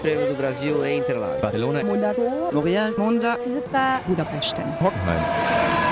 [0.00, 1.42] Prêmio do Brasil em Interlagos.
[1.42, 4.56] Barcelona, Monaco, L'Oréal, Monza, Suzuka, Budapest.
[4.80, 5.20] Hockenheim.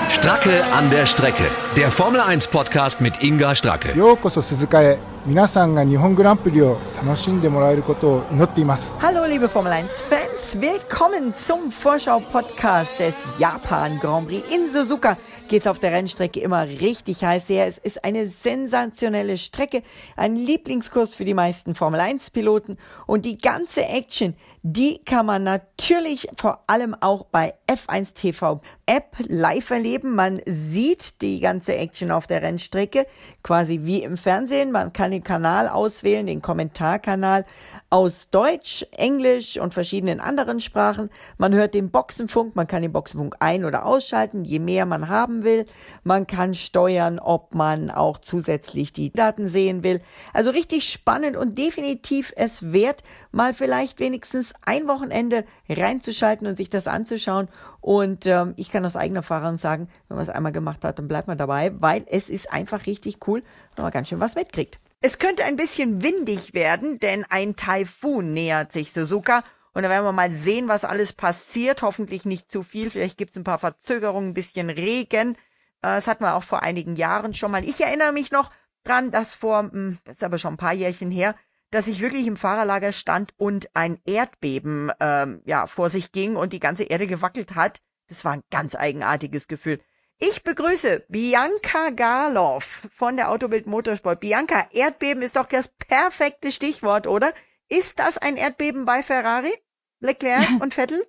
[0.09, 1.43] Stracke an der Strecke.
[1.75, 3.95] Der Formel 1 Podcast mit Inga Stracke.
[3.95, 14.43] ようこそ鈴鹿へ皆さんが日本グランプリを楽しんでもらえることを祈っています Hallo liebe Formel 1 Fans, willkommen zum Vorschau-Podcast des Japan Grand Prix.
[14.51, 15.17] In Suzuka
[15.50, 17.66] geht's auf der Rennstrecke immer richtig heiß her.
[17.66, 19.82] Es ist eine sensationelle Strecke,
[20.16, 22.76] ein Lieblingskurs für die meisten Formel 1 Piloten
[23.06, 29.16] und die ganze Action, die kann man natürlich vor allem auch bei F1 TV App
[29.26, 30.14] live erleben.
[30.14, 33.06] Man sieht die ganze Action auf der Rennstrecke
[33.42, 34.70] quasi wie im Fernsehen.
[34.70, 37.44] Man kann den Kanal auswählen, den Kommentarkanal
[37.90, 41.10] aus Deutsch, Englisch und verschiedenen anderen Sprachen.
[41.38, 45.42] Man hört den Boxenfunk, man kann den Boxenfunk ein- oder ausschalten, je mehr man haben
[45.42, 45.66] will.
[46.04, 50.00] Man kann steuern, ob man auch zusätzlich die Daten sehen will.
[50.32, 56.70] Also richtig spannend und definitiv es wert, mal vielleicht wenigstens ein Wochenende reinzuschalten und sich
[56.70, 57.48] das anzuschauen.
[57.80, 61.08] Und ähm, ich kann aus eigener Erfahrung sagen, wenn man es einmal gemacht hat, dann
[61.08, 63.42] bleibt man dabei, weil es ist einfach richtig cool,
[63.74, 64.78] wenn man ganz schön was mitkriegt.
[65.02, 69.42] Es könnte ein bisschen windig werden, denn ein Taifun nähert sich Suzuka.
[69.72, 71.80] Und da werden wir mal sehen, was alles passiert.
[71.80, 72.90] Hoffentlich nicht zu viel.
[72.90, 75.36] Vielleicht gibt es ein paar Verzögerungen, ein bisschen Regen.
[75.36, 75.36] Äh,
[75.80, 77.64] Das hatten wir auch vor einigen Jahren schon mal.
[77.64, 78.50] Ich erinnere mich noch
[78.84, 81.34] dran, dass vor, hm, das ist aber schon ein paar Jährchen her,
[81.70, 86.52] dass ich wirklich im Fahrerlager stand und ein Erdbeben ähm, ja vor sich ging und
[86.52, 87.80] die ganze Erde gewackelt hat.
[88.08, 89.80] Das war ein ganz eigenartiges Gefühl.
[90.22, 94.20] Ich begrüße Bianca Garloff von der Autobild Motorsport.
[94.20, 97.32] Bianca, Erdbeben ist doch das perfekte Stichwort, oder?
[97.70, 99.54] Ist das ein Erdbeben bei Ferrari,
[100.00, 101.06] Leclerc und Vettel?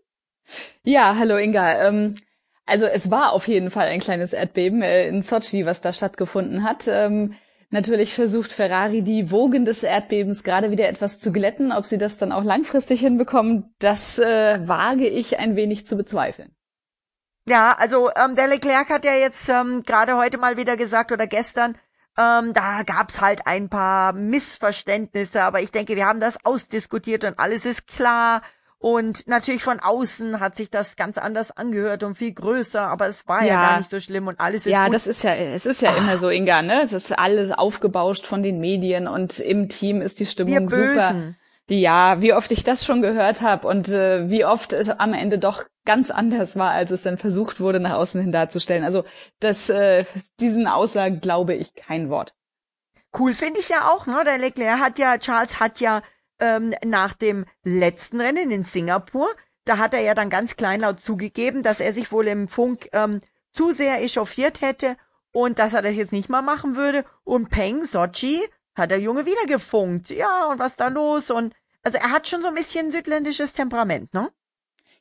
[0.84, 1.90] Ja, hallo Inga.
[1.90, 2.16] Ähm,
[2.66, 6.64] also es war auf jeden Fall ein kleines Erdbeben äh, in Sochi, was da stattgefunden
[6.64, 6.88] hat.
[6.88, 7.34] Ähm,
[7.70, 11.74] natürlich versucht Ferrari die Wogen des Erdbebens gerade wieder etwas zu glätten.
[11.74, 16.56] Ob sie das dann auch langfristig hinbekommen, das äh, wage ich ein wenig zu bezweifeln.
[17.48, 21.26] Ja, also ähm, der Leclerc hat ja jetzt ähm, gerade heute mal wieder gesagt oder
[21.28, 21.76] gestern,
[22.18, 27.40] ähm, da gab's halt ein paar Missverständnisse, aber ich denke, wir haben das ausdiskutiert und
[27.40, 28.42] alles ist klar.
[28.78, 33.28] Und natürlich von außen hat sich das ganz anders angehört und viel größer, aber es
[33.28, 33.62] war ja, Ja.
[33.62, 34.96] gar nicht so schlimm und alles ist Ja, gut.
[34.96, 36.82] das ist ja, es ist ja immer so, Inga, ne?
[36.84, 41.36] Es ist alles aufgebauscht von den Medien und im Team ist die Stimmung super.
[41.74, 45.40] Ja, wie oft ich das schon gehört habe und äh, wie oft es am Ende
[45.40, 48.84] doch ganz anders war, als es dann versucht wurde, nach außen hin darzustellen.
[48.84, 49.06] Also
[49.40, 50.04] das, äh,
[50.42, 52.36] diesen Aussagen glaube ich kein Wort.
[53.18, 54.22] Cool finde ich ja auch, ne?
[54.26, 56.04] Der Leclerc hat ja, Charles hat ja
[56.42, 59.30] ähm, nach dem letzten Rennen in Singapur,
[59.64, 63.22] da hat er ja dann ganz kleinlaut zugegeben, dass er sich wohl im Funk ähm,
[63.54, 64.98] zu sehr echauffiert hätte
[65.32, 67.06] und dass er das jetzt nicht mal machen würde.
[67.24, 68.42] Und Peng, Sochi,
[68.76, 70.10] hat der Junge wieder gefunkt.
[70.10, 71.32] Ja, und was da los?
[71.32, 71.54] Und
[71.84, 74.30] also er hat schon so ein bisschen südländisches Temperament, ne?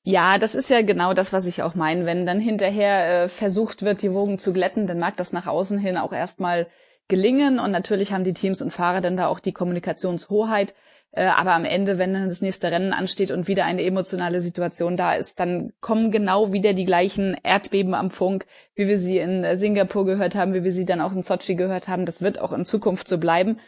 [0.03, 2.07] Ja, das ist ja genau das, was ich auch meine.
[2.07, 5.79] Wenn dann hinterher äh, versucht wird, die Wogen zu glätten, dann mag das nach außen
[5.79, 6.69] hin auch erstmal
[7.09, 7.59] gelingen.
[7.59, 10.75] Und natürlich haben die Teams und Fahrer dann da auch die Kommunikationshoheit.
[11.13, 14.97] Äh, aber am Ende, wenn dann das nächste Rennen ansteht und wieder eine emotionale Situation
[14.97, 19.45] da ist, dann kommen genau wieder die gleichen Erdbeben am Funk, wie wir sie in
[19.59, 22.07] Singapur gehört haben, wie wir sie dann auch in Sochi gehört haben.
[22.07, 23.59] Das wird auch in Zukunft so bleiben.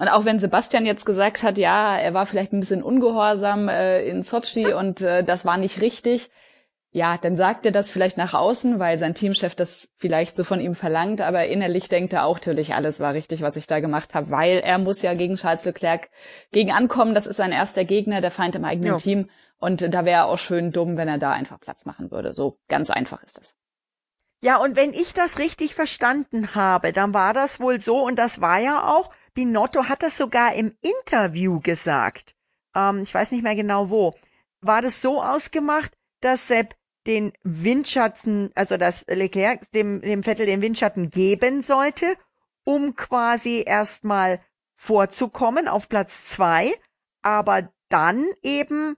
[0.00, 4.02] Und auch wenn Sebastian jetzt gesagt hat, ja, er war vielleicht ein bisschen ungehorsam äh,
[4.04, 6.30] in Sochi und äh, das war nicht richtig,
[6.90, 10.58] ja, dann sagt er das vielleicht nach außen, weil sein Teamchef das vielleicht so von
[10.58, 14.14] ihm verlangt, aber innerlich denkt er auch natürlich, alles war richtig, was ich da gemacht
[14.14, 16.08] habe, weil er muss ja gegen Charles Leclerc
[16.50, 18.96] gegen ankommen, das ist sein erster Gegner, der Feind im eigenen Ja.
[18.96, 19.28] Team
[19.58, 22.32] und da wäre er auch schön dumm, wenn er da einfach Platz machen würde.
[22.32, 23.54] So ganz einfach ist das.
[24.42, 28.40] Ja, und wenn ich das richtig verstanden habe, dann war das wohl so, und das
[28.40, 32.34] war ja auch, Binotto hat das sogar im Interview gesagt.
[32.74, 34.12] Ähm, ich weiß nicht mehr genau wo.
[34.60, 36.74] War das so ausgemacht, dass Sepp
[37.06, 42.16] den Windschatten, also dass Leclerc dem, dem Vettel den Windschatten geben sollte,
[42.64, 44.40] um quasi erstmal
[44.76, 46.74] vorzukommen auf Platz zwei,
[47.22, 48.94] aber dann eben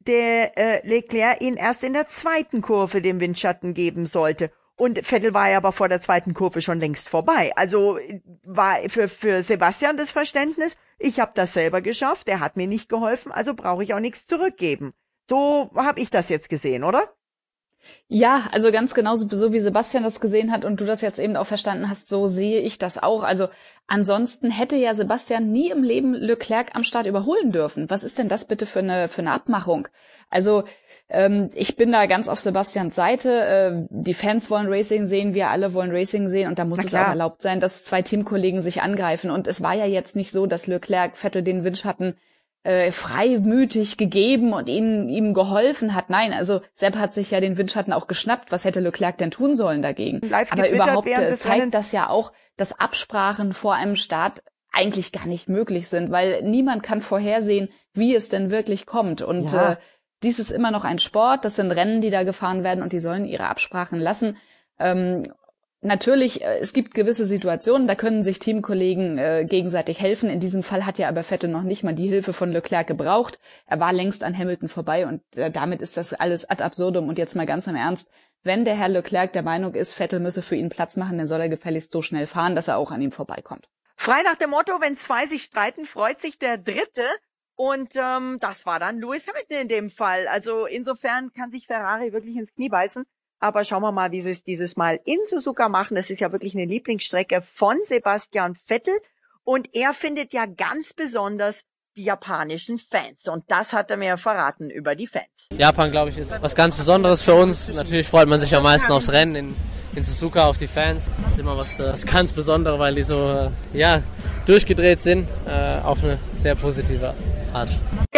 [0.00, 4.52] der äh, Leclerc ihn erst in der zweiten Kurve dem Windschatten geben sollte.
[4.76, 7.52] Und Vettel war ja aber vor der zweiten Kurve schon längst vorbei.
[7.56, 12.56] Also äh, war für, für Sebastian das Verständnis, ich habe das selber geschafft, er hat
[12.56, 14.94] mir nicht geholfen, also brauche ich auch nichts zurückgeben.
[15.28, 17.12] So habe ich das jetzt gesehen, oder?
[18.08, 21.36] Ja, also ganz genauso so wie Sebastian das gesehen hat und du das jetzt eben
[21.36, 23.22] auch verstanden hast, so sehe ich das auch.
[23.22, 23.48] Also
[23.86, 27.90] ansonsten hätte ja Sebastian nie im Leben Leclerc am Start überholen dürfen.
[27.90, 29.88] Was ist denn das bitte für eine für eine Abmachung?
[30.30, 30.64] Also
[31.08, 33.30] ähm, ich bin da ganz auf Sebastians Seite.
[33.30, 36.94] Äh, die Fans wollen Racing sehen, wir alle wollen Racing sehen und da muss es
[36.94, 39.30] auch erlaubt sein, dass zwei Teamkollegen sich angreifen.
[39.30, 42.14] Und es war ja jetzt nicht so, dass Leclerc Vettel den Windschatten
[42.64, 46.10] äh, freimütig gegeben und ihm, ihm geholfen hat.
[46.10, 48.52] Nein, also Sepp hat sich ja den Windschatten auch geschnappt.
[48.52, 50.20] Was hätte Leclerc denn tun sollen dagegen?
[50.28, 51.72] Live Aber überhaupt äh, zeigt Rennens.
[51.72, 54.42] das ja auch, dass Absprachen vor einem Start
[54.72, 59.22] eigentlich gar nicht möglich sind, weil niemand kann vorhersehen, wie es denn wirklich kommt.
[59.22, 59.72] Und Ja.
[59.72, 59.76] äh,
[60.22, 63.00] dies ist immer noch ein Sport, das sind Rennen, die da gefahren werden und die
[63.00, 64.36] sollen ihre Absprachen lassen.
[64.78, 65.32] Ähm,
[65.82, 70.30] natürlich, äh, es gibt gewisse Situationen, da können sich Teamkollegen äh, gegenseitig helfen.
[70.30, 73.38] In diesem Fall hat ja aber Vettel noch nicht mal die Hilfe von Leclerc gebraucht.
[73.66, 77.08] Er war längst an Hamilton vorbei und äh, damit ist das alles ad absurdum.
[77.08, 78.10] Und jetzt mal ganz im Ernst,
[78.42, 81.40] wenn der Herr Leclerc der Meinung ist, Vettel müsse für ihn Platz machen, dann soll
[81.40, 83.68] er gefälligst so schnell fahren, dass er auch an ihm vorbeikommt.
[83.96, 87.04] Frei nach dem Motto, wenn zwei sich streiten, freut sich der Dritte.
[87.54, 90.26] Und ähm, das war dann Lewis Hamilton in dem Fall.
[90.26, 93.04] Also insofern kann sich Ferrari wirklich ins Knie beißen.
[93.42, 95.96] Aber schauen wir mal, wie sie es dieses Mal in Suzuka machen.
[95.96, 98.94] Das ist ja wirklich eine Lieblingsstrecke von Sebastian Vettel.
[99.42, 101.64] Und er findet ja ganz besonders
[101.96, 103.26] die japanischen Fans.
[103.26, 105.48] Und das hat er mir verraten über die Fans.
[105.58, 107.68] Japan, glaube ich, ist was ganz Besonderes für uns.
[107.74, 109.56] Natürlich freut man sich am meisten aufs Rennen in,
[109.96, 111.10] in Suzuka, auf die Fans.
[111.24, 114.02] Das ist immer was, äh, was ganz Besonderes, weil die so äh, ja,
[114.46, 117.12] durchgedreht sind, äh, auf eine sehr positive
[117.52, 117.70] Art.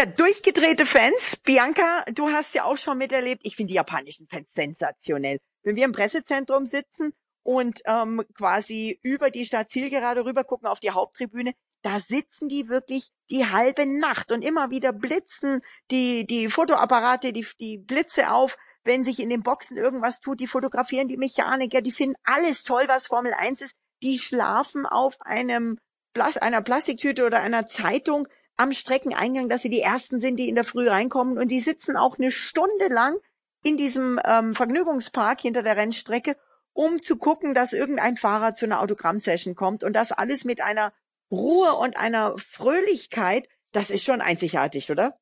[0.04, 1.36] Ja, durchgedrehte Fans.
[1.36, 3.40] Bianca, du hast ja auch schon miterlebt.
[3.42, 5.38] Ich finde die japanischen Fans sensationell.
[5.62, 10.78] Wenn wir im Pressezentrum sitzen und ähm, quasi über die Stadt Zielgerade rüber gucken auf
[10.78, 16.50] die Haupttribüne, da sitzen die wirklich die halbe Nacht und immer wieder blitzen die, die
[16.50, 21.16] Fotoapparate, die, die Blitze auf, wenn sich in den Boxen irgendwas tut, die fotografieren die
[21.16, 23.74] Mechaniker, die finden alles toll, was Formel 1 ist.
[24.02, 25.78] Die schlafen auf einem
[26.12, 30.54] Plas einer Plastiktüte oder einer Zeitung am Streckeneingang, dass sie die Ersten sind, die in
[30.54, 31.38] der Früh reinkommen.
[31.38, 33.16] Und die sitzen auch eine Stunde lang
[33.62, 36.36] in diesem ähm, Vergnügungspark hinter der Rennstrecke,
[36.72, 39.82] um zu gucken, dass irgendein Fahrer zu einer Autogrammsession kommt.
[39.84, 40.92] Und das alles mit einer
[41.30, 43.48] Ruhe und einer Fröhlichkeit.
[43.72, 45.18] Das ist schon einzigartig, oder?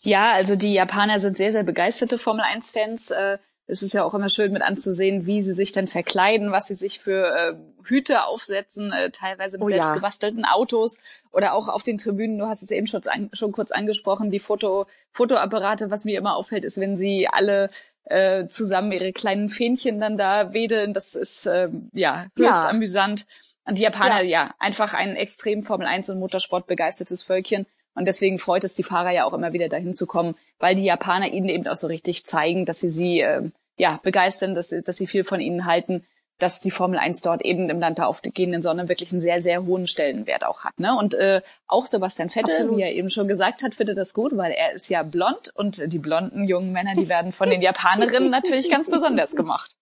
[0.00, 3.10] Ja, also die Japaner sind sehr, sehr begeisterte Formel 1-Fans.
[3.10, 6.66] Äh, es ist ja auch immer schön mit anzusehen, wie sie sich dann verkleiden, was
[6.68, 9.76] sie sich für äh, Hüte aufsetzen, äh, teilweise mit Oh ja.
[9.76, 10.98] selbst gebastelten Autos
[11.32, 12.38] oder auch auf den Tribünen.
[12.38, 15.90] Du hast es eben schon, an, schon kurz angesprochen, die Foto, Fotoapparate.
[15.90, 17.68] Was mir immer auffällt, ist, wenn sie alle
[18.04, 20.92] äh, zusammen ihre kleinen Fähnchen dann da wedeln.
[20.92, 22.68] Das ist äh, ja höchst Ja.
[22.68, 23.24] amüsant.
[23.66, 24.44] Und die Japaner, Ja.
[24.44, 24.54] ja.
[24.58, 27.64] einfach ein extrem Formel 1 und Motorsport begeistertes Völkchen.
[27.94, 30.84] Und deswegen freut es die Fahrer ja auch immer wieder dahin zu kommen, weil die
[30.84, 34.82] Japaner ihnen eben auch so richtig zeigen, dass sie sie äh, ja begeistern, dass, sie-
[34.82, 36.04] dass sie viel von ihnen halten,
[36.38, 39.64] dass die Formel 1 dort eben im Land der aufgehenden Sonne wirklich einen sehr, sehr
[39.66, 40.76] hohen Stellenwert auch hat.
[40.80, 40.96] Ne?
[40.98, 42.76] Und äh, auch Sebastian Vettel, Absolut.
[42.78, 45.92] wie er eben schon gesagt hat, findet das gut, weil er ist ja blond und
[45.92, 49.76] die blonden jungen Männer, die werden von den Japanerinnen natürlich ganz besonders gemacht.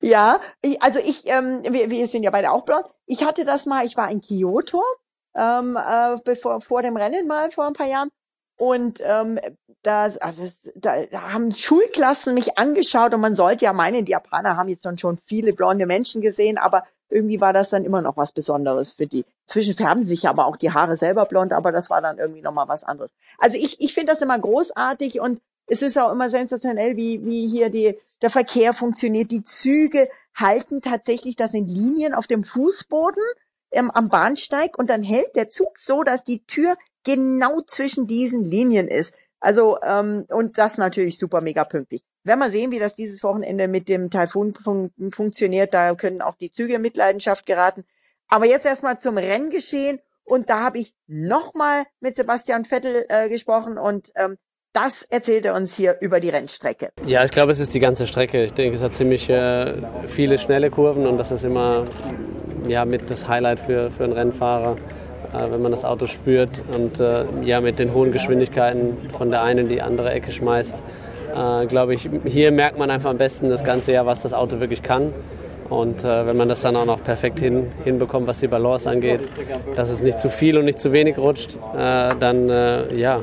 [0.00, 2.84] Ja, ich, also ich, ähm, wir, wir sind ja beide auch blond.
[3.06, 4.82] Ich hatte das mal, ich war in Kyoto,
[5.34, 8.10] ähm, äh, bevor, vor dem Rennen mal vor ein paar Jahren.
[8.56, 9.40] Und ähm,
[9.82, 10.44] da, also
[10.74, 14.86] da, da haben Schulklassen mich angeschaut und man sollte ja meinen, die Japaner haben jetzt
[15.00, 19.06] schon viele blonde Menschen gesehen, aber irgendwie war das dann immer noch was Besonderes für
[19.06, 19.24] die.
[19.46, 22.68] Zwischen färben sich aber auch die Haare selber blond, aber das war dann irgendwie nochmal
[22.68, 23.10] was anderes.
[23.38, 27.46] Also ich, ich finde das immer großartig und es ist auch immer sensationell, wie, wie
[27.46, 29.30] hier die, der Verkehr funktioniert.
[29.30, 33.22] Die Züge halten tatsächlich, das sind Linien auf dem Fußboden
[33.70, 38.44] ähm, am Bahnsteig und dann hält der Zug so, dass die Tür genau zwischen diesen
[38.44, 39.18] Linien ist.
[39.40, 42.04] Also, ähm, und das natürlich super mega pünktlich.
[42.22, 45.72] Werden wir sehen, wie das dieses Wochenende mit dem Taifun fun funktioniert.
[45.72, 47.84] Da können auch die Züge in Mitleidenschaft geraten.
[48.28, 50.00] Aber jetzt erstmal zum Renngeschehen.
[50.24, 54.36] Und da habe ich nochmal mit Sebastian Vettel äh, gesprochen und ähm,
[54.72, 56.92] das erzählt er uns hier über die Rennstrecke.
[57.04, 58.44] Ja, ich glaube, es ist die ganze Strecke.
[58.44, 61.84] Ich denke, es hat ziemlich äh, viele schnelle Kurven und das ist immer
[62.68, 64.76] ja, mit das Highlight für, für einen Rennfahrer,
[65.32, 69.42] äh, wenn man das Auto spürt und äh, ja, mit den hohen Geschwindigkeiten von der
[69.42, 70.82] einen in die andere Ecke schmeißt.
[71.34, 74.60] Äh, glaube ich, hier merkt man einfach am besten das ganze Jahr, was das Auto
[74.60, 75.12] wirklich kann.
[75.68, 79.20] Und äh, wenn man das dann auch noch perfekt hin, hinbekommt, was die Balance angeht,
[79.76, 83.20] dass es nicht zu viel und nicht zu wenig rutscht, äh, dann äh, ja,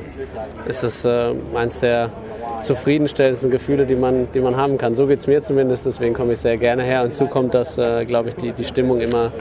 [0.66, 2.10] ist es äh, eins der
[2.60, 4.94] zufriedenstellendsten Gefühle, die man, die man haben kann.
[4.94, 7.00] So geht es mir zumindest, deswegen komme ich sehr gerne her.
[7.00, 9.32] Und hinzu kommt, dass, äh, glaube ich, die, die Stimmung immer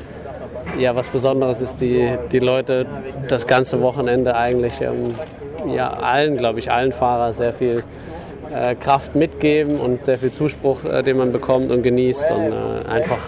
[0.77, 2.85] ja, was Besonderes ist, die, die Leute
[3.27, 5.03] das ganze Wochenende eigentlich ähm,
[5.67, 7.83] ja, allen, glaube ich, allen Fahrer sehr viel
[8.51, 12.87] äh, Kraft mitgeben und sehr viel Zuspruch, äh, den man bekommt und genießt und äh,
[12.87, 13.21] einfach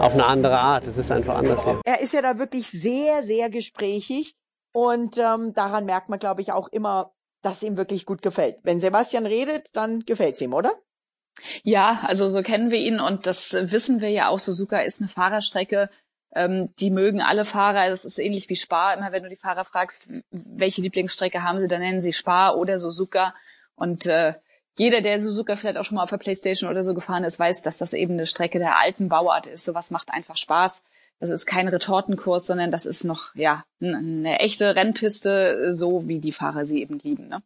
[0.00, 0.86] auf eine andere Art.
[0.86, 1.80] Es ist einfach anders hier.
[1.84, 4.34] Er ist ja da wirklich sehr, sehr gesprächig
[4.72, 8.56] und ähm, daran merkt man, glaube ich, auch immer, dass ihm wirklich gut gefällt.
[8.62, 10.72] Wenn Sebastian redet, dann gefällt's ihm, oder?
[11.62, 14.38] Ja, also so kennen wir ihn und das wissen wir ja auch.
[14.40, 15.88] Suzuka ist eine Fahrerstrecke,
[16.34, 17.88] Ähm, die mögen alle Fahrer.
[17.88, 18.92] Das ist ähnlich wie Spa.
[18.92, 22.78] Immer wenn du die Fahrer fragst, welche Lieblingsstrecke haben sie, dann nennen sie Spa oder
[22.78, 23.34] Suzuka.
[23.76, 24.34] Und äh,
[24.76, 27.62] jeder, der Suzuka vielleicht auch schon mal auf der Playstation oder so gefahren ist, weiß,
[27.62, 29.64] dass das eben eine Strecke der alten Bauart ist.
[29.64, 30.84] Sowas macht einfach Spaß.
[31.20, 36.32] Das ist kein Retortenkurs, sondern das ist noch ja eine echte Rennpiste, so wie die
[36.32, 37.28] Fahrer sie eben lieben.
[37.28, 37.42] Ne?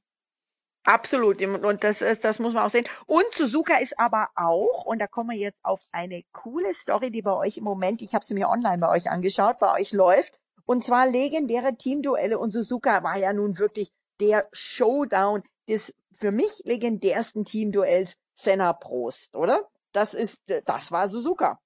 [0.84, 1.40] Absolut.
[1.40, 2.88] Und das ist, das muss man auch sehen.
[3.06, 7.22] Und Suzuka ist aber auch, und da kommen wir jetzt auf eine coole Story, die
[7.22, 10.34] bei euch im Moment, ich habe sie mir online bei euch angeschaut, bei euch läuft.
[10.64, 12.38] Und zwar legendäre Teamduelle.
[12.38, 19.36] Und Suzuka war ja nun wirklich der Showdown des für mich legendärsten Teamduells Senna Prost,
[19.36, 19.68] oder?
[19.92, 21.60] Das ist, das war Suzuka.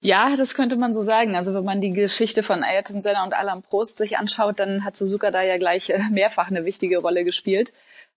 [0.00, 1.36] Ja, das könnte man so sagen.
[1.36, 4.96] Also wenn man die Geschichte von Ayrton Senna und Alain Prost sich anschaut, dann hat
[4.96, 7.72] Suzuka da ja gleich äh, mehrfach eine wichtige Rolle gespielt.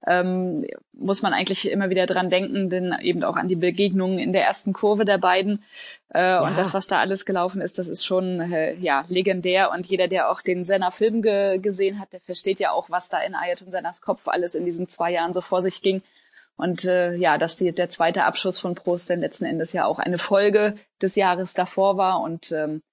[0.06, 4.34] Ähm, muss man eigentlich immer wieder dran denken, denn eben auch an die Begegnungen in
[4.34, 5.64] der ersten Kurve der beiden.
[6.14, 6.42] Äh, ja.
[6.42, 9.72] Und das, was da alles gelaufen ist, das ist schon äh, ja legendär.
[9.72, 13.20] Und jeder, der auch den Senna-Film ge gesehen hat, der versteht ja auch, was da
[13.20, 16.02] in Ayrton Sennas Kopf alles in diesen zwei Jahren so vor sich ging.
[16.56, 20.00] Und äh, ja, dass die, der zweite Abschuss von Prost dann letzten Endes ja auch
[20.00, 22.22] eine Folge des Jahres davor war.
[22.22, 22.84] Und ähm,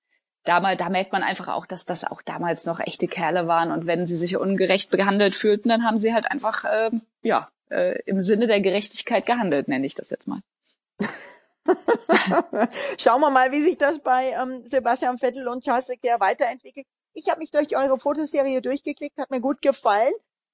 [0.45, 3.71] damals, da merkt man einfach auch, dass das auch damals noch echte Kerle waren.
[3.71, 6.91] Und wenn sie sich ungerecht behandelt fühlten, dann haben sie halt einfach äh,
[7.23, 10.41] ja äh, im Sinne der Gerechtigkeit gehandelt, nenne ich das jetzt mal.
[12.99, 16.87] Schauen wir mal, wie sich das bei ähm, Sebastian Vettel und Charles Leclerc weiterentwickelt.
[17.13, 20.13] Ich habe mich durch eure Fotoserie durchgeklickt, hat mir gut gefallen.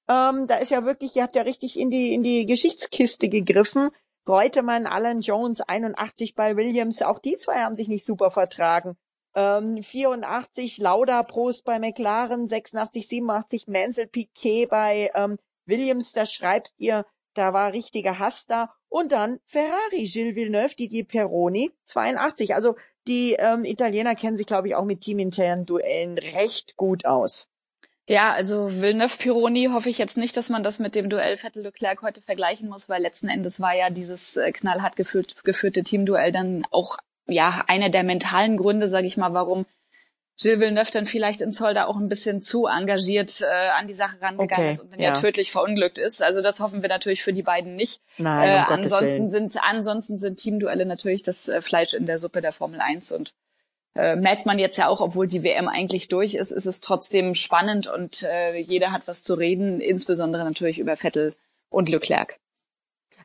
[0.09, 3.89] Ähm, da ist ja wirklich, ihr habt ja richtig in die, in die Geschichtskiste gegriffen.
[4.27, 8.97] Reutemann, Alan Jones, 81 bei Williams, auch die zwei haben sich nicht super vertragen.
[9.35, 16.73] Ähm, 84 Lauda Prost bei McLaren, 86, 87 Mansell Piquet bei ähm, Williams, da schreibt
[16.77, 18.73] ihr, da war richtiger Hass da.
[18.89, 22.55] Und dann Ferrari, Gilles Villeneuve, Didier Peroni, 82.
[22.55, 22.75] Also
[23.07, 27.47] die ähm, Italiener kennen sich, glaube ich, auch mit teaminternen Duellen recht gut aus.
[28.09, 32.21] Ja, also Villeneuve-Pironi hoffe ich jetzt nicht, dass man das mit dem Duell Vettel-Leclerc heute
[32.21, 36.97] vergleichen muss, weil letzten Endes war ja dieses äh, knallhart geführt, geführte Teamduell dann auch
[37.27, 39.65] ja einer der mentalen Gründe, sage ich mal, warum
[40.39, 43.93] Gilles Villeneuve dann vielleicht in Zoll da auch ein bisschen zu engagiert äh, an die
[43.93, 45.09] Sache rangegangen okay, ist und dann ja.
[45.09, 45.19] ja.
[45.19, 46.21] tödlich verunglückt ist.
[46.21, 48.01] Also das hoffen wir natürlich für die beiden nicht.
[48.17, 52.41] Nein, äh, um ansonsten sind ansonsten sind Teamduelle natürlich das äh, Fleisch in der Suppe
[52.41, 53.33] der Formel 1 und
[53.97, 57.35] äh, merkt man jetzt ja auch, obwohl die WM eigentlich durch ist, ist es trotzdem
[57.35, 61.35] spannend und äh, jeder hat was zu reden, insbesondere natürlich über Vettel
[61.69, 62.39] und Leclerc.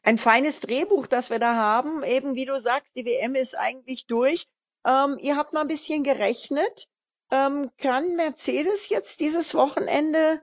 [0.02, 2.02] Ein feines Drehbuch, das wir da haben.
[2.02, 4.46] Eben wie du sagst, die WM ist eigentlich durch.
[4.84, 6.88] Ähm, ihr habt mal ein bisschen gerechnet.
[7.30, 10.40] Ähm, kann Mercedes jetzt dieses Wochenende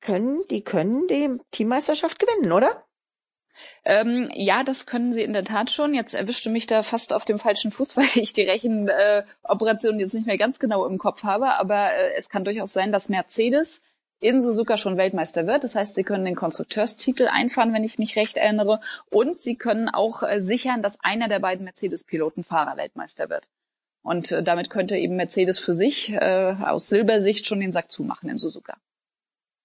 [0.00, 2.84] können, die können die Teammeisterschaft gewinnen, oder?
[3.84, 5.94] Ähm, ja, das können sie in der Tat schon.
[5.94, 10.14] Jetzt erwischte mich da fast auf dem falschen Fuß, weil ich die Rechenoperation äh, jetzt
[10.14, 11.54] nicht mehr ganz genau im Kopf habe.
[11.54, 13.82] Aber äh, es kann durchaus sein, dass Mercedes
[14.20, 15.64] in Suzuka schon Weltmeister wird.
[15.64, 18.80] Das heißt, sie können den Konstrukteurstitel einfahren, wenn ich mich recht erinnere.
[19.10, 23.48] Und sie können auch äh, sichern, dass einer der beiden Mercedes-Piloten Fahrer Weltmeister wird.
[24.02, 28.28] Und äh, damit könnte eben Mercedes für sich äh, aus Silbersicht schon den Sack zumachen
[28.28, 28.76] in Suzuka.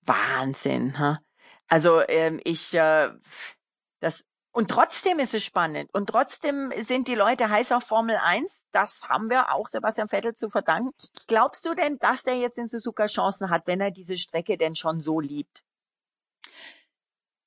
[0.05, 1.19] Wahnsinn, ha?
[1.67, 3.09] Also ähm, ich äh,
[3.99, 4.23] das,
[4.55, 5.93] und trotzdem ist es spannend.
[5.93, 8.67] Und trotzdem sind die Leute heiß auf Formel 1.
[8.71, 10.91] Das haben wir auch Sebastian Vettel zu verdanken.
[11.27, 14.75] Glaubst du denn, dass der jetzt in Suzuka Chancen hat, wenn er diese Strecke denn
[14.75, 15.64] schon so liebt?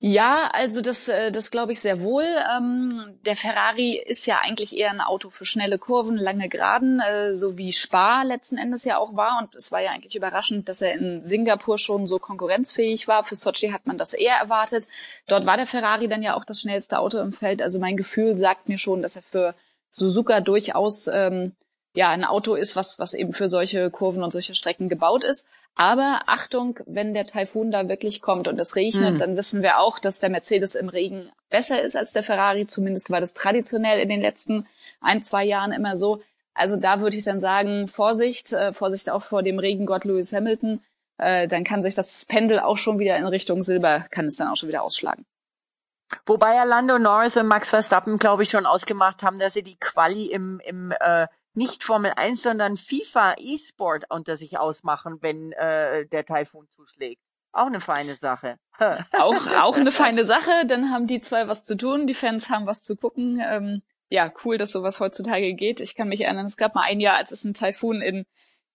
[0.00, 2.24] Ja, also das, äh, das glaube ich sehr wohl.
[2.24, 7.34] Ähm, der Ferrari ist ja eigentlich eher ein Auto für schnelle Kurven, lange Geraden, äh,
[7.34, 9.40] so wie Spa letzten Endes ja auch war.
[9.42, 13.24] Und es war ja eigentlich überraschend, dass er in Singapur schon so konkurrenzfähig war.
[13.24, 14.86] Für Sochi hat man das eher erwartet.
[15.26, 17.60] Dort war der Ferrari dann ja auch das schnellste Auto im Feld.
[17.60, 19.56] Also mein Gefühl sagt mir schon, dass er für
[19.90, 21.56] Suzuka durchaus ähm,
[21.98, 25.48] ja ein Auto ist, was, was eben für solche Kurven und solche Strecken gebaut ist.
[25.74, 29.18] Aber Achtung, wenn der Taifun da wirklich kommt und es regnet, hm.
[29.18, 32.66] dann wissen wir auch, dass der Mercedes im Regen besser ist als der Ferrari.
[32.66, 34.68] Zumindest war das traditionell in den letzten
[35.00, 36.22] ein, zwei Jahren immer so.
[36.54, 40.80] Also da würde ich dann sagen, Vorsicht, äh, Vorsicht auch vor dem Regengott Lewis Hamilton.
[41.16, 44.48] Äh, dann kann sich das Pendel auch schon wieder in Richtung Silber, kann es dann
[44.48, 45.26] auch schon wieder ausschlagen.
[46.26, 49.76] Wobei ja Lando Norris und Max Verstappen, glaube ich, schon ausgemacht haben, dass sie die
[49.76, 51.26] Quali im, im äh,
[51.58, 57.20] nicht Formel 1, sondern FIFA E-Sport unter sich ausmachen, wenn äh, der Taifun zuschlägt.
[57.52, 58.56] Auch eine feine Sache.
[59.18, 60.66] auch, auch eine feine Sache.
[60.66, 63.42] Dann haben die zwei was zu tun, die Fans haben was zu gucken.
[63.44, 65.80] Ähm, ja, cool, dass sowas heutzutage geht.
[65.80, 68.24] Ich kann mich erinnern, es gab mal ein Jahr, als es einen Taifun in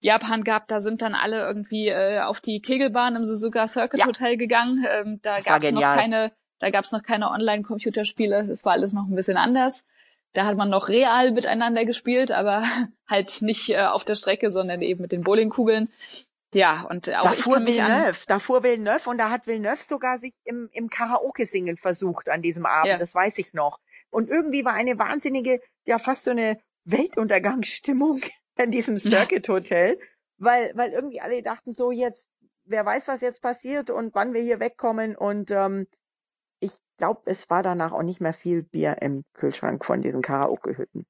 [0.04, 4.06] Japan gab, da sind dann alle irgendwie äh, auf die Kegelbahn im Suzuka Circuit ja.
[4.06, 4.86] Hotel gegangen.
[4.92, 8.46] Ähm, da gab es noch keine, da gab es noch keine Online-Computerspiele.
[8.46, 9.86] Das war alles noch ein bisschen anders.
[10.34, 12.64] Da hat man noch real miteinander gespielt, aber
[13.08, 15.90] halt nicht äh, auf der Strecke, sondern eben mit den Bowlingkugeln.
[16.54, 18.16] Ja, und auch da ich fuhr mich Villeneuve, an.
[18.28, 22.66] da fuhr Villeneuve und da hat Villeneuve sogar sich im, im Karaoke-Singen versucht an diesem
[22.68, 22.98] Abend, Ja.
[22.98, 23.80] das weiß ich noch.
[24.12, 28.22] Und irgendwie war eine wahnsinnige, ja fast so eine Weltuntergangsstimmung
[28.58, 30.00] in diesem Circuit Hotel,
[30.38, 32.30] weil, weil irgendwie alle dachten so jetzt,
[32.66, 35.88] wer weiß, was jetzt passiert und wann wir hier wegkommen und ähm,
[36.98, 41.06] glaube, es war danach auch nicht mehr viel Bier im Kühlschrank von diesen Karaoke-Hütten.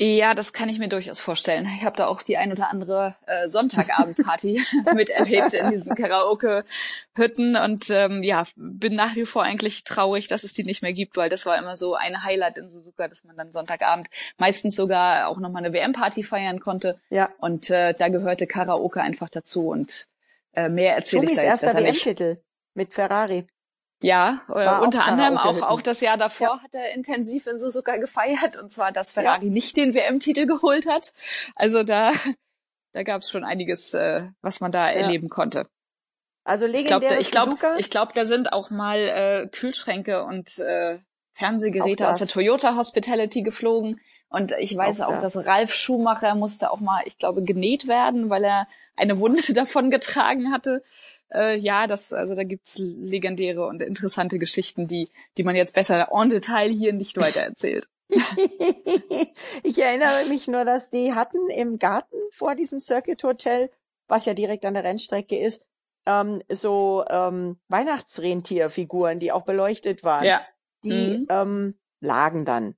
[0.00, 1.68] Ja, das kann ich mir durchaus vorstellen.
[1.76, 4.62] Ich habe da auch die ein oder andere äh, Sonntagabendparty
[4.94, 10.52] miterlebt in diesen Karaoke-Hütten und ähm, ja, bin nach wie vor eigentlich traurig, dass es
[10.52, 13.36] die nicht mehr gibt, weil das war immer so ein Highlight in Suzuka, dass man
[13.36, 14.08] dann Sonntagabend
[14.38, 17.30] meistens sogar auch nochmal eine WM-Party feiern konnte Ja.
[17.38, 20.06] und äh, da gehörte Karaoke einfach dazu und
[20.52, 22.06] äh, mehr erzähle ich da jetzt erster besser nicht.
[22.06, 22.36] WM-Titel
[22.74, 23.46] mit Ferrari.
[24.00, 27.96] Ja, äh, War unter anderem auch, auch das Jahr davor hat er intensiv in Suzuka
[27.96, 31.12] gefeiert und zwar, dass Ferrari nicht den WM-Titel geholt hat.
[31.56, 32.12] Also da,
[32.92, 34.96] da gab es schon einiges, äh, was man da Ja.
[35.00, 35.66] erleben konnte.
[36.44, 40.58] Also Ich glaube, legendäre ich glaube, ich glaube, da sind auch mal äh, Kühlschränke und
[40.58, 40.98] äh,
[41.32, 42.26] Fernsehgeräte aus der.
[42.26, 44.00] Toyota Hospitality geflogen.
[44.28, 45.34] Und ich weiß Auch auch, das.
[45.34, 49.90] dass Ralf Schumacher musste auch mal, ich glaube, genäht werden, weil er eine Wunde davon
[49.90, 50.82] getragen hatte.
[51.32, 56.08] Äh, ja, das, also da gibt's legendäre und interessante Geschichten, die, die man jetzt besser
[56.12, 57.88] en Detail hier nicht weiter erzählt.
[59.62, 63.70] ich erinnere mich nur, dass die hatten im Garten vor diesem Circuit Hotel,
[64.06, 65.66] was ja direkt an der Rennstrecke ist,
[66.06, 70.24] ähm, so ähm, Weihnachtsrentierfiguren, die auch beleuchtet waren.
[70.24, 70.40] Ja.
[70.84, 71.26] Die Mhm.
[71.28, 72.74] ähm, lagen dann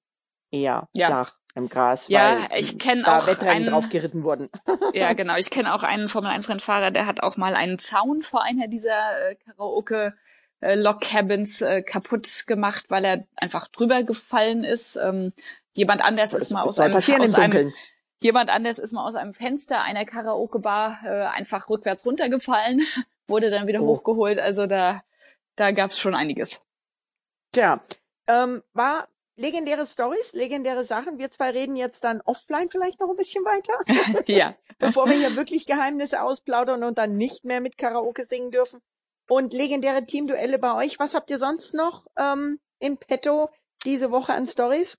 [0.50, 1.06] eher Ja.
[1.06, 4.48] flach im Gras, Ja, weil ich kenn da auch Wettrennen einen- drauf geritten wurden.
[4.94, 5.36] Ja, genau.
[5.36, 9.34] Ich kenne auch einen Formel-1-Rennfahrer, der hat auch mal einen Zaun vor einer dieser äh,
[9.36, 10.14] Karaoke
[10.60, 14.96] äh, Log Cabins äh, kaputt gemacht, weil er einfach drüber gefallen ist.
[14.96, 15.32] Ähm,
[15.74, 17.72] jemand anders ist mal aus einem, aus einem
[18.22, 22.80] jemand anders ist mal aus einem Fenster einer Karaoke-Bar äh, einfach rückwärts runtergefallen,
[23.26, 23.86] wurde dann wieder Oh.
[23.86, 24.38] hochgeholt.
[24.38, 25.02] Also da
[25.56, 26.60] da gab's schon einiges.
[27.52, 27.80] Tja,
[28.26, 29.08] ähm, war
[29.40, 31.18] legendäre Stories, legendäre Sachen.
[31.18, 33.72] Wir zwei reden jetzt dann offline vielleicht noch ein bisschen weiter.
[34.26, 34.54] ja.
[34.78, 38.80] bevor wir hier wirklich Geheimnisse ausplaudern und dann nicht mehr mit Karaoke singen dürfen.
[39.28, 40.98] Und legendäre Teamduelle bei euch.
[40.98, 43.48] Was habt ihr sonst noch ähm, im Petto
[43.84, 44.98] diese Woche an Stories?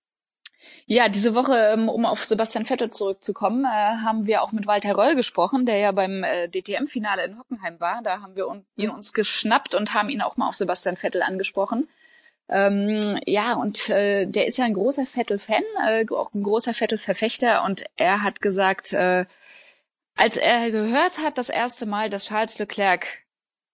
[0.85, 4.95] Ja, diese Woche, ähm, um auf Sebastian Vettel zurückzukommen, äh, haben wir auch mit Walter
[4.95, 8.01] Röll gesprochen, der ja beim äh, DTM-Finale in Hockenheim war.
[8.03, 11.23] Da haben wir un ihn uns geschnappt und haben ihn auch mal auf Sebastian Vettel
[11.23, 11.89] angesprochen.
[12.51, 17.63] Ähm, ja, und äh, der ist ja ein großer Vettel-Fan, äh, auch ein großer Vettel-Verfechter
[17.63, 19.25] und er hat gesagt, äh,
[20.17, 23.07] als er gehört hat das erste Mal, dass Charles Leclerc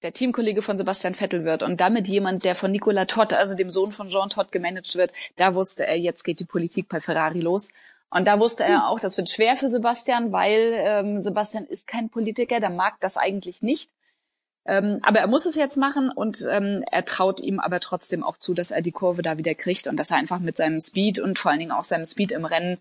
[0.04, 3.72] der Teamkollege von Sebastian Vettel wird und damit jemand, der von Nicola Todd, also dem
[3.72, 7.42] Sohn von Jean Todt, gemanagt wird, da wusste er, jetzt geht die Politik bei Ferrari
[7.42, 7.70] los.
[8.10, 12.10] Und da wusste er auch, das wird schwer für Sebastian, weil ähm, Sebastian ist kein
[12.10, 13.90] Politiker, der mag das eigentlich nicht.
[14.68, 18.38] Ähm, aber er muss es jetzt machen und ähm, er traut ihm aber trotzdem auch
[18.38, 21.20] zu, dass er die Kurve da wieder kriegt und dass er einfach mit seinem Speed
[21.20, 22.78] und vor allen Dingen auch seinem Speed im Rennen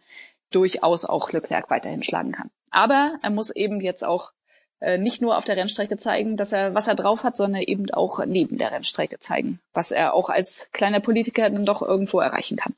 [0.51, 2.51] durchaus auch Leclerc weiterhin schlagen kann.
[2.71, 4.33] Aber er muss eben jetzt auch
[4.81, 7.89] äh, nicht nur auf der Rennstrecke zeigen, dass er was er drauf hat, sondern eben
[7.91, 12.57] auch neben der Rennstrecke zeigen, was er auch als kleiner Politiker dann doch irgendwo erreichen
[12.57, 12.75] kann.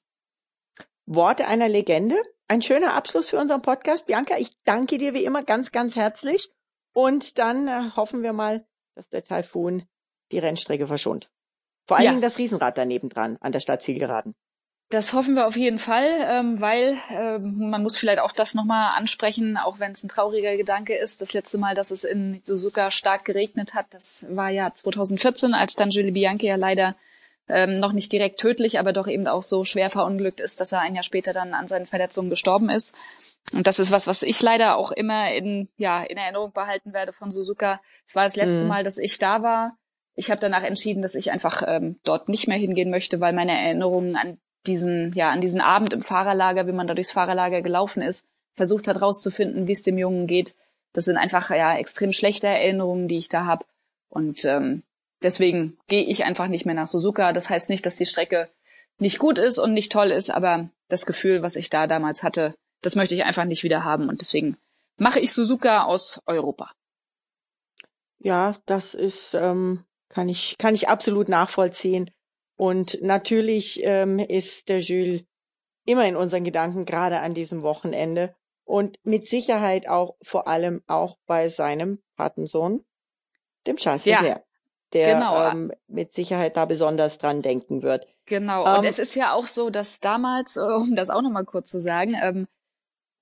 [1.07, 2.17] Worte einer Legende.
[2.47, 4.07] Ein schöner Abschluss für unseren Podcast.
[4.07, 6.51] Bianca, ich danke dir wie immer ganz, ganz herzlich.
[6.93, 8.67] Und dann äh, hoffen wir mal,
[8.99, 9.85] dass der Taifun
[10.33, 11.31] die Rennstrecke verschont.
[11.87, 12.11] Vor allen Ja.
[12.11, 14.35] Dingen das Riesenrad daneben dran an der Stadtzielgeraden.
[14.91, 18.97] Das hoffen wir auf jeden Fall, ähm, weil ähm, man muss vielleicht auch das nochmal
[18.97, 21.23] ansprechen, auch wenn es ein trauriger Gedanke ist.
[21.23, 25.75] Das letzte Mal, dass es in Suzuka stark geregnet hat, das war ja 2014, als
[25.75, 26.97] dann Julie Bianchi ja leider
[27.49, 30.81] ähm, noch nicht direkt tödlich, aber doch eben auch so schwer verunglückt ist, dass er
[30.81, 32.95] ein Jahr später dann an seinen Verletzungen gestorben ist.
[33.53, 37.13] Und das ist was, was ich leider auch immer in, ja, in Erinnerung behalten werde
[37.13, 37.81] von Suzuka.
[38.07, 38.69] Es war das letzte Mhm.
[38.69, 39.77] Mal, dass ich da war.
[40.15, 43.53] Ich habe danach entschieden, dass ich einfach ähm, dort nicht mehr hingehen möchte, weil meine
[43.53, 48.03] Erinnerungen an diesen, ja, an diesen Abend im Fahrerlager, wie man da durchs Fahrerlager gelaufen
[48.03, 50.57] ist, versucht hat rauszufinden, wie es dem Jungen geht.
[50.93, 53.65] Das sind einfach ja extrem schlechte Erinnerungen, die ich da habe.
[54.11, 54.83] Und ähm,
[55.23, 57.33] deswegen gehe ich einfach nicht mehr nach Suzuka.
[57.33, 58.51] Das heißt nicht, dass die Strecke
[58.99, 62.55] nicht gut ist und nicht toll ist, aber das Gefühl, was ich da damals hatte,
[62.83, 64.09] das möchte ich einfach nicht wieder haben.
[64.09, 64.57] Und deswegen
[64.97, 66.73] mache ich Suzuka aus Europa.
[68.19, 72.11] Ja, das ist, ähm, kann ich, kann ich absolut nachvollziehen.
[72.57, 75.23] Und natürlich ähm, ist der Jules
[75.85, 78.35] immer in unseren Gedanken, gerade an diesem Wochenende.
[78.65, 82.85] Und mit Sicherheit auch vor allem auch bei seinem Patensohn,
[83.67, 84.45] dem Charles Ja, Leclerc,
[84.93, 85.51] der genau.
[85.51, 88.07] ähm, mit Sicherheit da besonders dran denken wird.
[88.27, 88.65] Genau.
[88.65, 91.71] Und ähm, es ist ja auch so, dass damals, äh, um das auch nochmal kurz
[91.71, 92.47] zu sagen, ähm,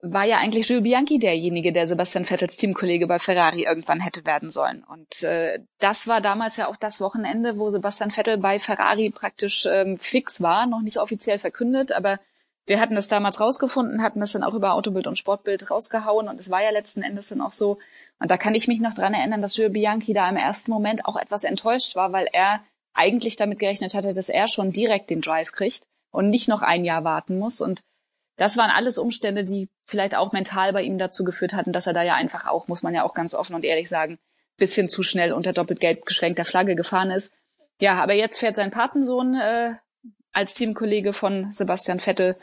[0.02, 4.50] war ja eigentlich Jules Bianchi derjenige, der Sebastian Vettels Teamkollege bei Ferrari irgendwann hätte werden
[4.50, 4.84] sollen.
[4.84, 9.66] Und äh, das war damals ja auch das Wochenende, wo Sebastian Vettel bei Ferrari praktisch
[9.66, 12.18] ähm, fix war, noch nicht offiziell verkündet, aber
[12.66, 16.40] wir hatten das damals rausgefunden, hatten das dann auch über Autobild und Sportbild rausgehauen und
[16.40, 17.78] es war ja letzten Endes dann auch so.
[18.18, 21.06] Und da kann ich mich noch dran erinnern, dass Jules Bianchi da im ersten Moment
[21.06, 25.20] auch etwas enttäuscht war, weil er eigentlich damit gerechnet hatte, dass er schon direkt den
[25.20, 27.60] Drive kriegt und nicht noch ein Jahr warten muss.
[27.60, 27.82] Und
[28.36, 31.92] das waren alles Umstände, die vielleicht auch mental bei ihm dazu geführt hatten, dass er
[31.92, 34.18] da ja einfach auch, muss man ja auch ganz offen und ehrlich sagen,
[34.56, 37.32] bisschen zu schnell unter doppelt gelb geschwenkter Flagge gefahren ist.
[37.80, 39.74] Ja, aber jetzt fährt sein Patensohn äh,
[40.36, 42.36] als Teamkollege von Sebastian Vettel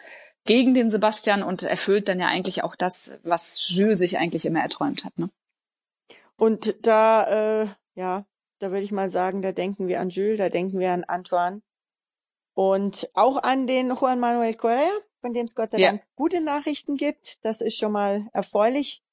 [0.45, 4.61] gegen den Sebastian und erfüllt dann ja eigentlich auch das, was Jules sich eigentlich immer
[4.61, 5.17] erträumt hat.
[5.17, 5.29] Ne?
[6.35, 8.25] Und da, äh, ja,
[8.59, 11.61] da würde ich mal sagen, da denken wir an Jules, da denken wir an Antoine
[12.55, 15.89] und auch an den Juan Manuel Correa, von dem es Gott sei ja.
[15.91, 17.45] Dank gute Nachrichten gibt.
[17.45, 19.03] Das ist schon mal erfreulich,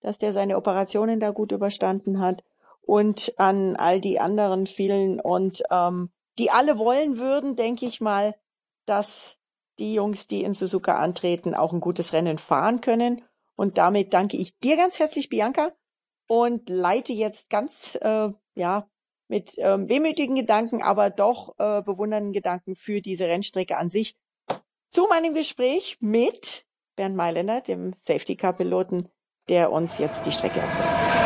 [0.00, 2.44] dass der seine Operationen da gut überstanden hat.
[2.82, 8.34] Und an all die anderen vielen und ähm, die alle wollen würden, denke ich mal,
[8.86, 9.36] dass
[9.78, 13.22] die Jungs, die in Suzuka antreten, auch ein gutes Rennen fahren können.
[13.54, 15.72] Und damit danke ich dir ganz herzlich, Bianca,
[16.26, 18.88] und leite jetzt ganz äh, ja
[19.28, 24.16] mit ähm, wehmütigen Gedanken, aber doch äh, bewundernden Gedanken für diese Rennstrecke an sich
[24.90, 29.08] zu meinem Gespräch mit Bernd Mailänder, dem Safety-Car-Piloten,
[29.48, 31.17] der uns jetzt die Strecke erklärt.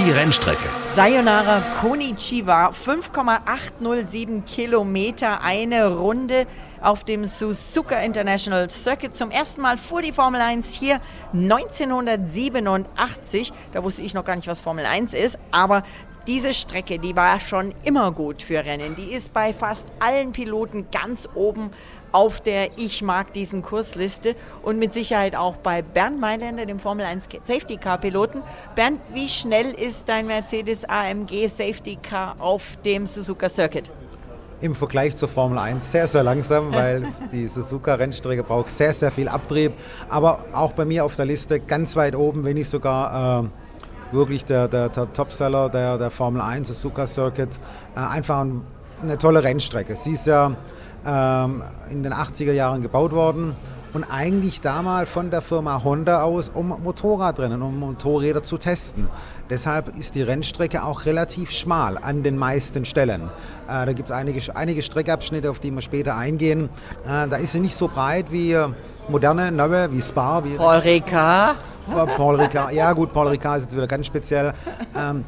[0.00, 0.64] Die Rennstrecke.
[0.86, 6.46] Sayonara Konichiwa, 5,807 Kilometer, eine Runde
[6.80, 9.14] auf dem Suzuka International Circuit.
[9.14, 11.02] Zum ersten Mal fuhr die Formel 1 hier
[11.34, 13.52] 1987.
[13.74, 15.82] Da wusste ich noch gar nicht, was Formel 1 ist, aber
[16.26, 18.96] diese Strecke, die war schon immer gut für Rennen.
[18.96, 21.72] Die ist bei fast allen Piloten ganz oben
[22.12, 27.06] auf der Ich mag diesen Kursliste und mit Sicherheit auch bei Bernd Mailänder, dem Formel
[27.06, 28.42] 1 Safety Car Piloten.
[28.74, 33.90] Bernd, wie schnell ist dein Mercedes AMG Safety Car auf dem Suzuka Circuit?
[34.60, 39.28] Im Vergleich zur Formel 1 sehr, sehr langsam, weil die Suzuka-Rennstrecke braucht sehr, sehr viel
[39.28, 39.72] Abtrieb.
[40.08, 44.44] Aber auch bei mir auf der Liste ganz weit oben, wenn nicht sogar äh, wirklich
[44.44, 47.56] der, der, der Topseller der, der Formel 1 Suzuka Circuit.
[47.96, 48.62] Äh, einfach ein,
[49.02, 49.96] eine tolle Rennstrecke.
[49.96, 50.54] Sie ist ja
[51.06, 53.54] ähm, in den 80er Jahren gebaut worden
[53.92, 59.08] und eigentlich damals von der Firma Honda aus, um Motorradrennen, um Motorräder zu testen.
[59.48, 63.22] Deshalb ist die Rennstrecke auch relativ schmal an den meisten Stellen.
[63.68, 66.68] Äh, da gibt es einige, einige Streckabschnitte, auf die wir später eingehen.
[67.04, 68.56] Äh, da ist sie nicht so breit wie
[69.08, 70.44] moderne, neue, wie Spa.
[70.44, 71.56] Wie Paul Ricard.
[72.16, 74.54] Paul Ricard, ja gut, Paul Ricard ist jetzt wieder ganz speziell.
[74.96, 75.24] Ähm,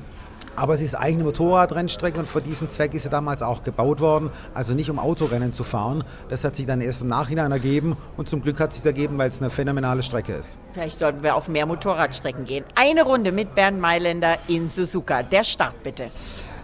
[0.56, 4.30] aber es ist eigene Motorradrennstrecke und für diesen Zweck ist sie damals auch gebaut worden.
[4.54, 6.04] Also nicht um Autorennen zu fahren.
[6.28, 9.18] Das hat sich dann erst im Nachhinein ergeben und zum Glück hat es sich ergeben,
[9.18, 10.58] weil es eine phänomenale Strecke ist.
[10.72, 12.64] Vielleicht sollten wir auf mehr Motorradstrecken gehen.
[12.74, 15.22] Eine Runde mit Bernd Mailänder in Suzuka.
[15.22, 16.10] Der Start bitte.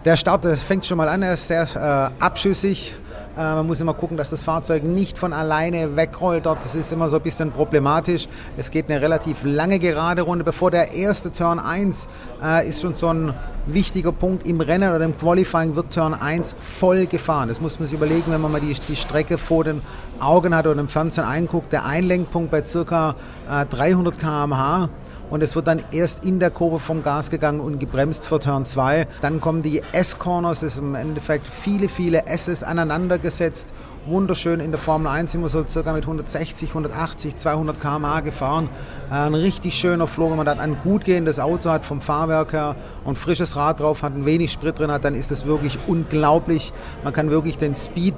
[0.05, 2.95] Der Start fängt schon mal an, er ist sehr äh, abschüssig.
[3.39, 6.45] Äh, man muss immer gucken, dass das Fahrzeug nicht von alleine wegrollt.
[6.45, 6.63] Dort.
[6.65, 8.27] Das ist immer so ein bisschen problematisch.
[8.57, 10.43] Es geht eine relativ lange gerade Runde.
[10.43, 12.07] Bevor der erste Turn 1
[12.43, 13.33] äh, ist schon so ein
[13.65, 17.47] wichtiger Punkt im Rennen oder im Qualifying wird Turn 1 voll gefahren.
[17.47, 19.81] Das muss man sich überlegen, wenn man mal die, die Strecke vor den
[20.19, 21.71] Augen hat oder im Fernsehen einguckt.
[21.71, 23.15] Der Einlenkpunkt bei ca.
[23.69, 24.89] 300 km/h
[25.29, 28.65] und es wird dann erst in der Kurve vom Gas gegangen und gebremst für Turn
[28.65, 29.07] 2.
[29.21, 33.69] Dann kommen die S-Corners, das ist im Endeffekt viele, viele S's aneinandergesetzt.
[34.05, 38.69] Wunderschön in der Formel 1 immer so circa mit 160, 180, 200 km/h gefahren.
[39.09, 42.75] Ein richtig schöner Flug, wenn man dann ein gut gehendes Auto hat vom Fahrwerk her
[43.03, 46.73] und frisches Rad drauf hat, ein wenig Sprit drin hat, dann ist das wirklich unglaublich.
[47.03, 48.15] Man kann wirklich den Speed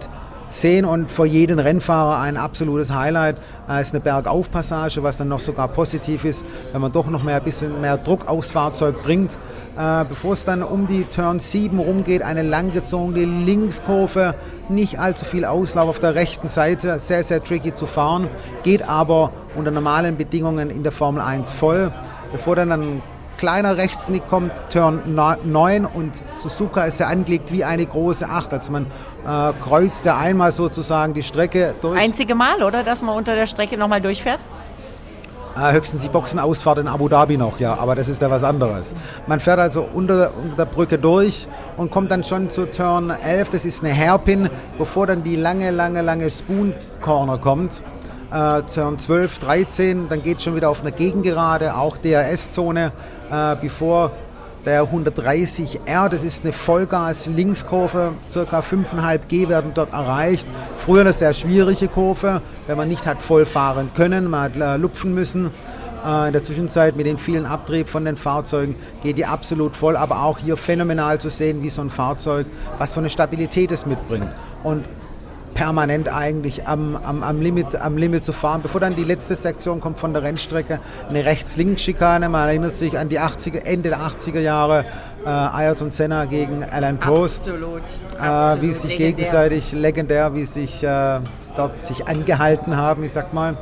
[0.51, 3.37] sehen und für jeden Rennfahrer ein absolutes Highlight.
[3.67, 7.37] Es ist eine Bergaufpassage, was dann noch sogar positiv ist, wenn man doch noch mehr
[7.37, 9.37] ein bisschen mehr Druck aufs Fahrzeug bringt.
[9.77, 14.35] Äh, bevor es dann um die Turn 7 rumgeht, eine langgezogene Linkskurve,
[14.67, 18.27] nicht allzu viel Auslauf auf der rechten Seite, sehr, sehr tricky zu fahren,
[18.63, 21.93] geht aber unter normalen Bedingungen in der Formel 1 voll.
[22.33, 23.01] Bevor dann ein
[23.41, 28.53] kleiner Rechtsknick kommt, Turn 9 und Suzuka ist ja angelegt wie eine große 8.
[28.53, 31.99] Also man äh, kreuzt ja einmal sozusagen die Strecke durch.
[31.99, 32.83] Einzige Mal, oder?
[32.83, 34.39] Dass man unter der Strecke nochmal durchfährt?
[35.57, 38.95] Äh, höchstens die Boxenausfahrt in Abu Dhabi noch, ja, aber das ist ja was anderes.
[39.25, 43.49] Man fährt also unter, unter der Brücke durch und kommt dann schon zu Turn 11,
[43.49, 47.81] das ist eine Hairpin, bevor dann die lange, lange, lange Spoon Corner kommt
[48.31, 52.91] äh, 12, 13, dann geht es schon wieder auf eine Gegengerade, auch DRS-Zone,
[53.31, 54.11] äh, bevor
[54.65, 60.47] der 130R, das ist eine Vollgas-Linkskurve, circa 5,5 G werden dort erreicht.
[60.77, 64.77] Früher eine sehr schwierige Kurve, wenn man nicht hat voll fahren können, man hat äh,
[64.77, 65.51] lupfen müssen.
[66.05, 69.95] Äh, in der Zwischenzeit mit den vielen Abtrieb von den Fahrzeugen geht die absolut voll,
[69.95, 72.45] aber auch hier phänomenal zu sehen, wie so ein Fahrzeug,
[72.77, 74.27] was für eine Stabilität es mitbringt.
[74.63, 74.85] Und
[75.53, 79.81] permanent eigentlich am, am, am, Limit, am Limit zu fahren, bevor dann die letzte Sektion
[79.81, 82.29] kommt von der Rennstrecke, eine Rechts-Links-Schikane.
[82.29, 84.85] Man erinnert sich an die 80er, Ende der 80er Jahre,
[85.25, 87.49] äh, Ayrton Senna gegen Alan Prost.
[87.49, 87.81] Absolut.
[88.19, 89.11] Äh, wie sie sich legendär.
[89.11, 91.19] gegenseitig legendär, wie sich äh,
[91.55, 93.57] dort sich angehalten haben, ich sag mal.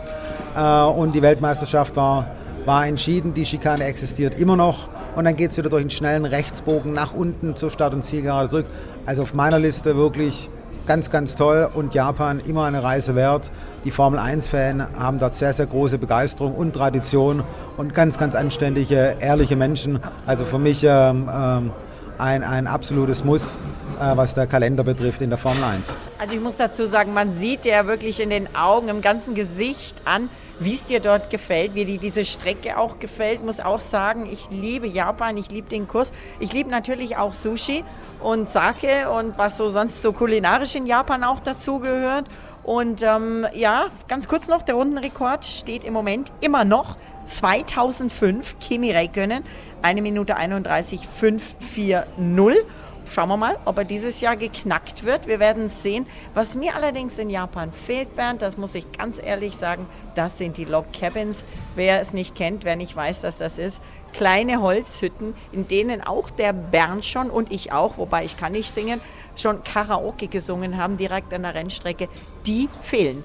[0.56, 2.28] Äh, und die Weltmeisterschaft war,
[2.66, 4.90] war entschieden, die Schikane existiert immer noch.
[5.16, 8.50] Und dann geht es wieder durch einen schnellen Rechtsbogen nach unten zur Start- und Zielgerade
[8.50, 8.66] zurück.
[9.06, 10.50] Also auf meiner Liste wirklich
[10.90, 13.52] ganz, ganz toll und Japan immer eine Reise wert.
[13.86, 17.44] Die Formel 1-Fans haben dort sehr, sehr große Begeisterung und Tradition
[17.78, 20.00] und ganz, ganz anständige, ehrliche Menschen.
[20.26, 21.72] Also für mich ähm, ähm,
[22.20, 23.60] ein, ein absolutes Muss,
[24.00, 25.96] äh, was der Kalender betrifft in der Formel 1.
[26.20, 29.96] Also ich muss dazu sagen, man sieht ja wirklich in den Augen, im ganzen Gesicht
[30.06, 30.30] an,
[30.60, 33.44] wie es dir dort gefällt, wie dir diese Strecke auch gefällt.
[33.44, 36.12] Muss auch sagen, ich liebe Japan, ich liebe den Kurs.
[36.40, 37.86] Ich liebe natürlich auch Sushi
[38.20, 42.26] und Sake und was so sonst so kulinarisch in Japan auch dazugehört.
[42.64, 48.92] Und ähm, ja, ganz kurz noch, der Rundenrekord steht im Moment immer noch 2005, Kimi
[48.92, 49.44] Räikkönen,
[49.82, 52.66] 1 Minute 31, 540.
[53.08, 55.26] Schauen wir mal, ob er dieses Jahr geknackt wird.
[55.28, 56.06] Wir werden sehen.
[56.36, 60.58] Was mir allerdings in Japan fehlt, Bernd, das muss ich ganz ehrlich sagen, das sind
[60.58, 61.44] die Log Cabins.
[61.76, 63.82] Wer es nicht kennt, wer nicht weiß, dass das ist,
[64.14, 68.72] kleine Holzhütten, in denen auch der Bernd schon und ich auch, wobei ich kann nicht
[68.72, 69.02] singen,
[69.36, 72.10] schon Karaoke gesungen haben, direkt an der Rennstrecke,
[72.46, 73.24] die fehlen.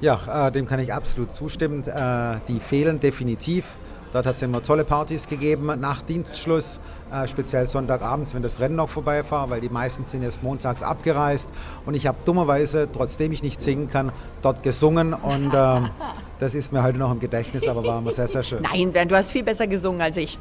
[0.00, 1.82] Ja, äh, dem kann ich absolut zustimmen.
[1.86, 3.66] Äh, die fehlen definitiv.
[4.12, 6.80] Dort hat es immer tolle Partys gegeben nach Dienstschluss,
[7.12, 10.82] äh, speziell Sonntagabends, wenn das Rennen noch vorbei war, weil die meisten sind jetzt montags
[10.82, 11.50] abgereist.
[11.84, 15.90] Und ich habe dummerweise, trotzdem ich nicht singen kann, dort gesungen und ähm,
[16.38, 18.62] das ist mir heute noch im Gedächtnis, aber war immer sehr, sehr schön.
[18.62, 20.38] Nein, Bernd, du hast viel besser gesungen als ich.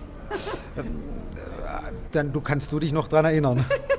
[2.12, 3.66] Dann du kannst du dich noch dran erinnern.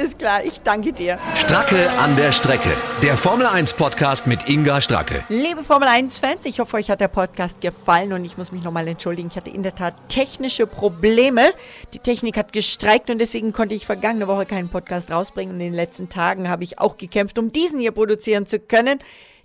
[0.00, 1.18] Alles klar, ich danke dir.
[1.36, 2.70] Stracke an der Strecke.
[3.02, 5.26] Der Formel 1 Podcast mit Inga Stracke.
[5.28, 8.88] Liebe Formel 1-Fans, ich hoffe, euch hat der Podcast gefallen und ich muss mich nochmal
[8.88, 9.28] entschuldigen.
[9.28, 11.52] Ich hatte in der Tat technische Probleme.
[11.92, 15.56] Die Technik hat gestreikt und deswegen konnte ich vergangene Woche keinen Podcast rausbringen.
[15.56, 19.00] Und in den letzten Tagen habe ich auch gekämpft, um diesen hier produzieren zu können.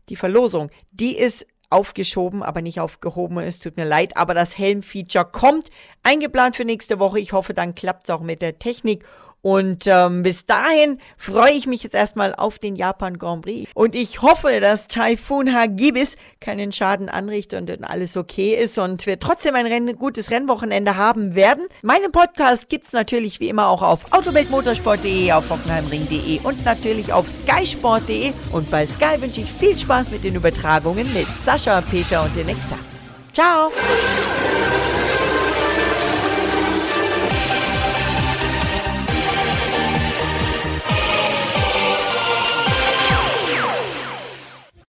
[0.08, 3.39] Die Verlosung, die ist aufgeschoben, aber nicht aufgehoben.
[3.39, 5.70] Es tut mir leid, aber das Helm-Feature kommt.
[6.04, 7.20] Eingeplant für nächste Woche.
[7.20, 9.04] Ich hoffe, dann klappt es auch mit der Technik.
[9.46, 13.70] Und ähm, bis dahin freue ich mich jetzt erstmal auf den Japan Grand Prix.
[13.76, 19.20] Und ich hoffe, dass Typhoon Hagibis keinen Schaden anrichtet und alles okay ist und wir
[19.20, 21.68] trotzdem ein Renn gutes Rennwochenende haben werden.
[21.84, 28.34] Meinen Podcast gibt's natürlich wie immer auch auf autobeltmotorsport.de, auf hockenheimring.de und natürlich auf skysport.de.
[28.52, 32.50] Und bei Sky wünsche ich viel Spaß mit den Übertragungen mit Sascha, Peter und den
[32.50, 32.84] Experten.
[33.32, 33.70] Ciao!